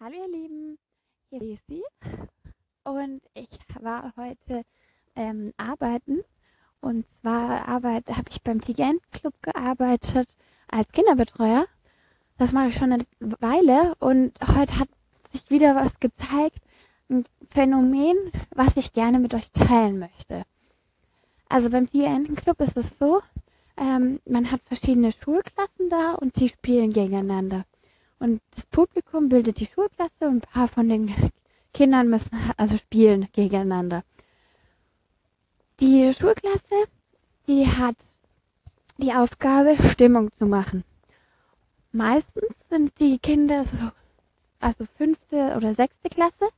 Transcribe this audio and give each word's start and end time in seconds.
Hallo 0.00 0.14
ihr 0.14 0.28
Lieben, 0.28 0.78
hier 1.28 1.42
ist 1.42 1.66
sie 1.66 1.82
und 2.84 3.20
ich 3.34 3.48
war 3.80 4.12
heute 4.16 4.62
ähm, 5.16 5.52
arbeiten 5.56 6.20
und 6.80 7.04
zwar 7.20 7.66
habe 7.66 8.04
ich 8.30 8.40
beim 8.42 8.60
Tigent 8.60 9.02
Club 9.10 9.34
gearbeitet 9.42 10.28
als 10.68 10.86
Kinderbetreuer. 10.92 11.66
Das 12.36 12.52
mache 12.52 12.68
ich 12.68 12.76
schon 12.76 12.92
eine 12.92 13.06
Weile 13.18 13.96
und 13.98 14.38
heute 14.46 14.78
hat 14.78 14.88
sich 15.32 15.50
wieder 15.50 15.74
was 15.74 15.98
gezeigt, 15.98 16.60
ein 17.10 17.24
Phänomen, 17.50 18.16
was 18.54 18.76
ich 18.76 18.92
gerne 18.92 19.18
mit 19.18 19.34
euch 19.34 19.50
teilen 19.50 19.98
möchte. 19.98 20.44
Also 21.48 21.70
beim 21.70 21.90
Tigent 21.90 22.36
Club 22.36 22.60
ist 22.60 22.76
es 22.76 22.88
so, 23.00 23.20
ähm, 23.76 24.20
man 24.26 24.52
hat 24.52 24.60
verschiedene 24.64 25.10
Schulklassen 25.10 25.90
da 25.90 26.12
und 26.12 26.38
die 26.38 26.50
spielen 26.50 26.92
gegeneinander. 26.92 27.64
Und 28.18 28.40
das 28.54 28.66
Publikum 28.66 29.28
bildet 29.28 29.60
die 29.60 29.66
Schulklasse 29.66 30.26
und 30.26 30.36
ein 30.36 30.40
paar 30.40 30.68
von 30.68 30.88
den 30.88 31.14
Kindern 31.72 32.08
müssen 32.08 32.30
also 32.56 32.76
spielen 32.76 33.28
gegeneinander. 33.32 34.02
Die 35.80 36.12
Schulklasse, 36.12 36.88
die 37.46 37.66
hat 37.66 37.96
die 38.96 39.12
Aufgabe, 39.12 39.76
Stimmung 39.90 40.32
zu 40.32 40.46
machen. 40.46 40.82
Meistens 41.92 42.52
sind 42.68 42.98
die 42.98 43.18
Kinder 43.18 43.64
so, 43.64 43.76
also 44.58 44.84
fünfte 44.96 45.54
oder 45.56 45.74
sechste 45.74 46.08
Klasse, 46.08 46.48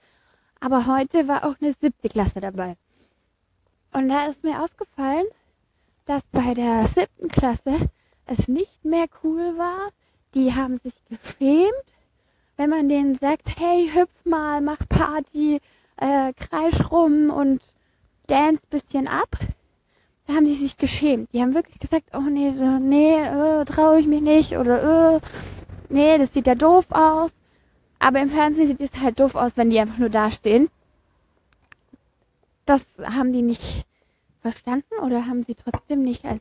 aber 0.58 0.86
heute 0.86 1.28
war 1.28 1.44
auch 1.44 1.54
eine 1.60 1.74
siebte 1.74 2.08
Klasse 2.08 2.40
dabei. 2.40 2.76
Und 3.92 4.08
da 4.08 4.26
ist 4.26 4.42
mir 4.42 4.62
aufgefallen, 4.62 5.26
dass 6.06 6.22
bei 6.32 6.54
der 6.54 6.88
siebten 6.88 7.28
Klasse 7.28 7.90
es 8.24 8.48
nicht 8.48 8.84
mehr 8.84 9.06
cool 9.22 9.58
war, 9.58 9.90
die 10.34 10.54
haben 10.54 10.78
sich 10.78 10.94
geschämt, 11.08 11.72
wenn 12.56 12.70
man 12.70 12.88
denen 12.88 13.18
sagt, 13.18 13.58
hey, 13.58 13.90
hüpf 13.92 14.10
mal, 14.24 14.60
mach 14.60 14.78
Party, 14.88 15.60
äh, 15.96 16.32
kreisch 16.34 16.90
rum 16.90 17.30
und 17.30 17.60
dance 18.26 18.62
bisschen 18.70 19.08
ab. 19.08 19.28
Da 20.26 20.34
haben 20.34 20.44
die 20.44 20.54
sich 20.54 20.76
geschämt. 20.76 21.28
Die 21.32 21.40
haben 21.40 21.54
wirklich 21.54 21.78
gesagt, 21.78 22.10
oh 22.14 22.20
nee, 22.20 22.50
nee, 22.80 23.18
äh, 23.18 23.64
traue 23.64 23.98
ich 23.98 24.06
mich 24.06 24.20
nicht 24.20 24.56
oder 24.56 25.16
äh, 25.16 25.20
nee, 25.88 26.18
das 26.18 26.32
sieht 26.32 26.46
ja 26.46 26.54
doof 26.54 26.86
aus. 26.90 27.32
Aber 27.98 28.20
im 28.20 28.30
Fernsehen 28.30 28.68
sieht 28.68 28.80
es 28.80 29.00
halt 29.00 29.20
doof 29.20 29.34
aus, 29.34 29.56
wenn 29.56 29.70
die 29.70 29.80
einfach 29.80 29.98
nur 29.98 30.08
dastehen. 30.08 30.70
Das 32.64 32.82
haben 33.02 33.32
die 33.32 33.42
nicht 33.42 33.84
verstanden 34.40 34.94
oder 35.02 35.26
haben 35.26 35.42
sie 35.42 35.54
trotzdem 35.54 36.00
nicht 36.00 36.24
als 36.24 36.40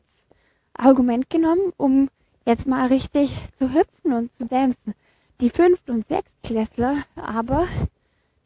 Argument 0.74 1.28
genommen, 1.28 1.72
um 1.76 2.08
jetzt 2.50 2.66
mal 2.66 2.88
richtig 2.88 3.36
zu 3.58 3.72
hüpfen 3.72 4.12
und 4.12 4.36
zu 4.36 4.48
tanzen. 4.48 4.94
Die 5.40 5.50
Fünft- 5.50 5.88
und 5.88 6.06
Sechstklässler 6.08 6.96
aber, 7.14 7.68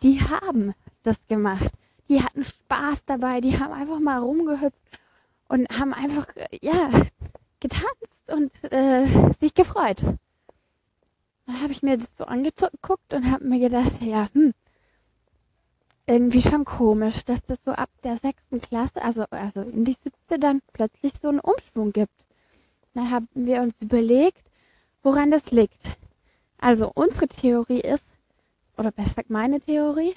die 0.03 0.21
haben 0.21 0.75
das 1.03 1.17
gemacht. 1.29 1.71
Die 2.09 2.23
hatten 2.23 2.45
Spaß 2.45 3.05
dabei, 3.07 3.41
die 3.41 3.59
haben 3.59 3.73
einfach 3.73 3.99
mal 3.99 4.19
rumgehüpft 4.19 4.79
und 5.49 5.69
haben 5.71 5.95
einfach, 5.95 6.27
ja, 6.61 6.91
getanzt 7.61 8.31
und 8.31 8.53
äh, 8.73 9.07
sich 9.41 9.55
gefreut. 9.55 10.03
Dann 11.47 11.61
habe 11.63 11.73
ich 11.73 11.83
mir 11.83 11.97
das 11.97 12.09
so 12.19 12.25
angeguckt 12.25 13.15
und 13.15 13.31
habe 13.31 13.45
mir 13.45 13.59
gedacht, 13.59 14.03
ja, 14.03 14.29
hm, 14.35 14.53
irgendwie 16.07 16.43
schon 16.43 16.67
komisch, 16.67 17.25
dass 17.25 17.43
das 17.47 17.59
so 17.65 17.73
ab 17.73 17.89
der 18.03 18.19
sechsten 18.19 18.61
Klasse, 18.61 19.03
also, 19.03 19.25
also 19.31 19.63
in 19.63 19.87
die 19.87 19.97
siebte 20.03 20.39
dann 20.39 20.61
plötzlich 20.75 21.15
so 21.21 21.29
einen 21.29 21.41
Umschwung 21.41 21.93
gibt. 21.93 22.24
Dann 22.95 23.11
haben 23.11 23.29
wir 23.35 23.61
uns 23.61 23.81
überlegt, 23.83 24.43
woran 25.03 25.31
das 25.31 25.51
liegt. 25.51 25.83
Also 26.59 26.91
unsere 26.95 27.29
Theorie 27.29 27.81
ist, 27.81 28.05
oder 28.77 28.91
besser 28.91 29.11
gesagt 29.11 29.31
meine 29.31 29.61
Theorie, 29.61 30.15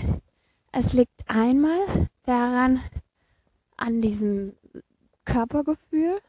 es 0.71 0.93
liegt 0.93 1.27
einmal 1.27 2.09
daran, 2.23 2.81
an 3.77 4.01
diesem 4.01 4.53
Körpergefühl 5.25 6.19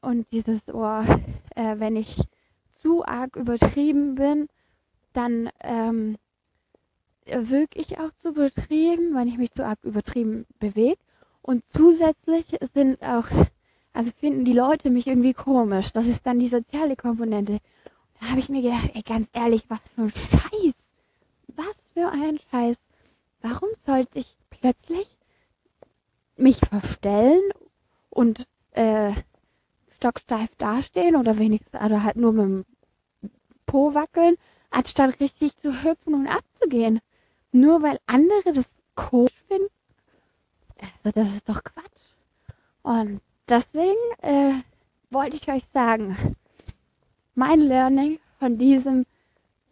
und 0.00 0.30
dieses, 0.32 0.60
oh, 0.72 1.02
äh, 1.54 1.78
wenn 1.78 1.96
ich 1.96 2.18
zu 2.80 3.04
arg 3.04 3.36
übertrieben 3.36 4.14
bin, 4.14 4.48
dann 5.12 5.50
ähm, 5.60 6.16
wirke 7.26 7.78
ich 7.78 7.98
auch 7.98 8.10
zu 8.20 8.28
übertrieben, 8.28 9.14
wenn 9.14 9.28
ich 9.28 9.38
mich 9.38 9.52
zu 9.52 9.64
arg 9.64 9.82
übertrieben 9.82 10.46
bewege. 10.58 11.00
Und 11.42 11.62
zusätzlich 11.68 12.46
sind 12.74 13.02
auch 13.02 13.26
also 13.94 14.10
finden 14.18 14.44
die 14.44 14.52
Leute 14.52 14.90
mich 14.90 15.06
irgendwie 15.06 15.34
komisch. 15.34 15.92
Das 15.92 16.06
ist 16.06 16.26
dann 16.26 16.40
die 16.40 16.48
soziale 16.48 16.96
Komponente. 16.96 17.60
Da 18.20 18.30
habe 18.30 18.40
ich 18.40 18.48
mir 18.48 18.60
gedacht, 18.60 18.90
ey, 18.92 19.02
ganz 19.02 19.28
ehrlich, 19.32 19.64
was 19.68 19.78
für 19.94 20.02
ein 20.02 20.10
Scheiß. 20.10 20.74
Was 21.48 21.76
für 21.94 22.10
ein 22.10 22.38
Scheiß. 22.50 22.76
Warum 23.40 23.68
sollte 23.86 24.18
ich 24.18 24.36
plötzlich 24.50 25.16
mich 26.36 26.58
verstellen 26.58 27.42
und 28.10 28.48
äh, 28.72 29.12
stocksteif 29.96 30.50
dastehen 30.58 31.14
oder 31.14 31.38
wenigstens 31.38 31.80
oder 31.80 32.02
halt 32.02 32.16
nur 32.16 32.32
mit 32.32 32.44
dem 32.44 32.64
Po 33.66 33.94
wackeln, 33.94 34.34
anstatt 34.70 35.20
richtig 35.20 35.56
zu 35.58 35.84
hüpfen 35.84 36.14
und 36.14 36.26
abzugehen. 36.26 37.00
Nur 37.52 37.80
weil 37.82 38.00
andere 38.06 38.52
das 38.52 38.66
komisch 38.96 39.44
finden. 39.46 39.68
Also 41.04 41.20
das 41.20 41.32
ist 41.32 41.48
doch 41.48 41.62
Quatsch. 41.62 42.14
Und 42.82 43.20
deswegen 43.48 43.96
äh, 44.22 44.54
wollte 45.10 45.36
ich 45.36 45.48
euch 45.48 45.64
sagen, 45.72 46.36
mein 47.34 47.60
Learning 47.60 48.18
von 48.38 48.58
diesem 48.58 49.06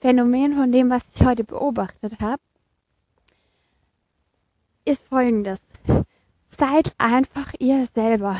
Phänomen, 0.00 0.56
von 0.56 0.72
dem, 0.72 0.90
was 0.90 1.02
ich 1.14 1.24
heute 1.24 1.44
beobachtet 1.44 2.20
habe, 2.20 2.42
ist 4.84 5.06
folgendes. 5.06 5.58
Seid 6.58 6.92
einfach 6.98 7.52
ihr 7.58 7.88
selber. 7.94 8.36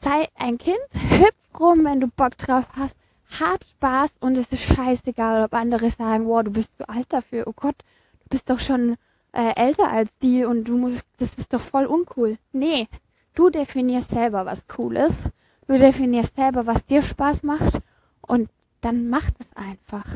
Sei 0.00 0.28
ein 0.36 0.58
Kind, 0.58 0.78
hüpf 0.92 1.34
rum, 1.58 1.84
wenn 1.84 2.00
du 2.00 2.08
Bock 2.08 2.36
drauf 2.38 2.66
hast, 2.76 2.96
hab 3.40 3.64
Spaß 3.64 4.10
und 4.20 4.36
es 4.36 4.52
ist 4.52 4.62
scheißegal, 4.62 5.44
ob 5.44 5.54
andere 5.54 5.90
sagen, 5.90 6.26
wow, 6.26 6.42
du 6.42 6.50
bist 6.50 6.76
zu 6.76 6.88
alt 6.88 7.12
dafür, 7.12 7.44
oh 7.46 7.52
Gott, 7.54 7.76
du 8.22 8.28
bist 8.30 8.50
doch 8.50 8.60
schon 8.60 8.96
äh, 9.32 9.54
älter 9.56 9.90
als 9.90 10.10
die 10.22 10.44
und 10.44 10.64
du 10.64 10.76
musst, 10.76 11.04
das 11.18 11.34
ist 11.36 11.52
doch 11.52 11.60
voll 11.60 11.86
uncool. 11.86 12.38
Nee, 12.52 12.88
Du 13.34 13.50
definierst 13.50 14.10
selber, 14.10 14.46
was 14.46 14.64
cool 14.78 14.96
ist. 14.96 15.28
Du 15.66 15.76
definierst 15.76 16.36
selber, 16.36 16.66
was 16.66 16.84
dir 16.86 17.02
Spaß 17.02 17.42
macht. 17.42 17.80
Und 18.22 18.48
dann 18.80 19.08
mach 19.08 19.28
es 19.38 19.56
einfach. 19.56 20.06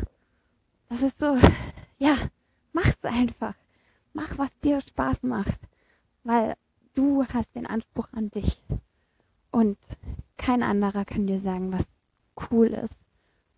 Das 0.88 1.02
ist 1.02 1.18
so, 1.18 1.36
ja, 1.98 2.16
mach's 2.72 3.02
einfach. 3.02 3.54
Mach, 4.12 4.38
was 4.38 4.50
dir 4.60 4.80
Spaß 4.80 5.22
macht. 5.22 5.58
Weil 6.22 6.56
du 6.94 7.24
hast 7.24 7.54
den 7.54 7.66
Anspruch 7.66 8.08
an 8.12 8.30
dich. 8.30 8.62
Und 9.50 9.78
kein 10.36 10.62
anderer 10.62 11.04
kann 11.04 11.26
dir 11.26 11.40
sagen, 11.40 11.72
was 11.72 11.86
cool 12.50 12.68
ist. 12.68 12.96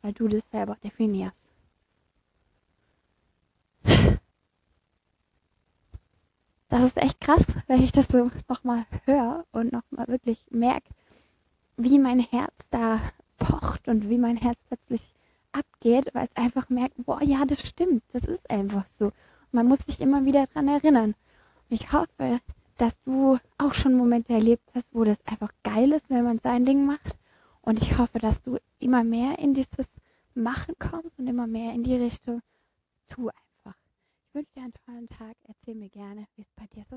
Weil 0.02 0.14
du 0.14 0.28
das 0.28 0.42
selber 0.50 0.76
definierst. 0.82 1.39
Das 6.70 6.84
ist 6.84 6.96
echt 6.96 7.20
krass, 7.20 7.44
wenn 7.66 7.82
ich 7.82 7.92
das 7.92 8.06
so 8.08 8.30
nochmal 8.48 8.86
höre 9.04 9.44
und 9.52 9.72
nochmal 9.72 10.08
wirklich 10.08 10.38
merke, 10.50 10.88
wie 11.76 11.98
mein 11.98 12.20
Herz 12.20 12.54
da 12.70 13.00
pocht 13.38 13.88
und 13.88 14.08
wie 14.08 14.18
mein 14.18 14.36
Herz 14.36 14.58
plötzlich 14.68 15.12
abgeht, 15.52 16.10
weil 16.14 16.26
es 16.26 16.36
einfach 16.36 16.68
merkt, 16.68 16.94
boah, 17.04 17.22
ja, 17.22 17.44
das 17.44 17.66
stimmt, 17.66 18.02
das 18.12 18.24
ist 18.24 18.48
einfach 18.48 18.84
so. 18.98 19.12
man 19.52 19.66
muss 19.66 19.80
sich 19.80 20.00
immer 20.00 20.24
wieder 20.24 20.46
dran 20.46 20.68
erinnern. 20.68 21.14
ich 21.68 21.92
hoffe, 21.92 22.40
dass 22.78 22.92
du 23.04 23.38
auch 23.58 23.74
schon 23.74 23.94
Momente 23.94 24.32
erlebt 24.32 24.70
hast, 24.74 24.86
wo 24.92 25.04
das 25.04 25.18
einfach 25.26 25.52
geil 25.62 25.92
ist, 25.92 26.08
wenn 26.08 26.24
man 26.24 26.38
sein 26.38 26.64
Ding 26.64 26.86
macht. 26.86 27.18
Und 27.60 27.82
ich 27.82 27.98
hoffe, 27.98 28.18
dass 28.18 28.40
du 28.42 28.56
immer 28.78 29.04
mehr 29.04 29.38
in 29.38 29.52
dieses 29.52 29.86
Machen 30.34 30.74
kommst 30.78 31.18
und 31.18 31.26
immer 31.26 31.46
mehr 31.46 31.74
in 31.74 31.82
die 31.82 31.96
Richtung 31.96 32.40
tu 33.10 33.28
einfach. 33.28 33.78
Ich 34.28 34.34
wünsche 34.34 34.52
dir 34.54 34.62
einen 34.62 34.74
tollen 34.86 35.08
Tag. 35.10 35.36
Mir 35.74 35.90
gerne, 35.90 36.26
wie 36.36 36.42
es 36.42 36.52
bei 36.56 36.66
dir 36.68 36.84
so. 36.90 36.96